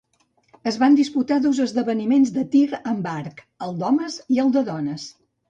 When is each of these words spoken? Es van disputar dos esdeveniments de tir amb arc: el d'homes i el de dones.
Es 0.69 0.77
van 0.83 0.95
disputar 0.99 1.37
dos 1.43 1.59
esdeveniments 1.65 2.33
de 2.39 2.47
tir 2.57 2.63
amb 2.93 3.11
arc: 3.13 3.45
el 3.69 3.79
d'homes 3.83 4.19
i 4.39 4.43
el 4.47 4.53
de 4.59 4.67
dones. 4.73 5.09